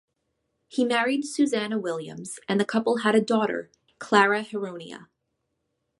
[0.67, 3.69] He married Susannah Williams, and the couple had a daughter,
[3.99, 5.09] Clara Heronia.